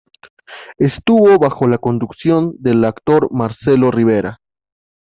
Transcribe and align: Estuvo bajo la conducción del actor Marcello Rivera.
Estuvo 0.79 1.37
bajo 1.37 1.67
la 1.67 1.77
conducción 1.77 2.55
del 2.57 2.85
actor 2.85 3.27
Marcello 3.31 3.91
Rivera. 3.91 4.39